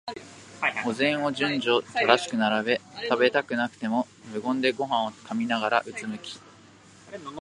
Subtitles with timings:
[0.87, 6.39] お膳を順序正しく並べ、食べたくなくても無言でごはんを噛みながら、うつむき、